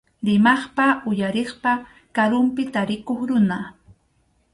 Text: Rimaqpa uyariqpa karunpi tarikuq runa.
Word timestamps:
Rimaqpa 0.27 0.85
uyariqpa 1.09 1.71
karunpi 2.15 2.63
tarikuq 2.73 3.19
runa. 3.27 3.57